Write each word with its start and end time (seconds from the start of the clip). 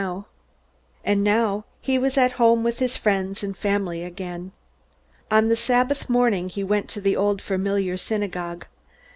And 1.05 1.23
now 1.23 1.63
he 1.79 1.99
was 1.99 2.17
at 2.17 2.31
home 2.41 2.63
with 2.63 2.79
his 2.79 2.97
friends 2.97 3.43
and 3.43 3.55
family 3.55 4.03
again. 4.03 4.51
On 5.29 5.47
the 5.47 5.55
Sabbath 5.55 6.09
morning 6.09 6.49
he 6.49 6.63
went 6.63 6.89
to 6.89 7.01
the 7.01 7.15
old 7.15 7.39
familiar 7.39 7.97
synagogue. 7.97 8.65